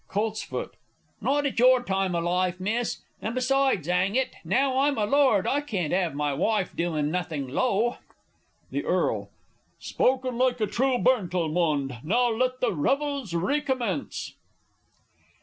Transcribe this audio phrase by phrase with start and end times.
[0.07, 0.51] Colts.
[1.21, 5.45] Not at your time o' life, Miss, and besides, 'ang it, now I'm a lord,
[5.45, 7.97] I can't have my wife doin' nothing low!
[8.71, 9.25] The E.
[9.77, 11.97] Spoken like a true Burntalmond!
[11.99, 14.33] And now let the revels re commence.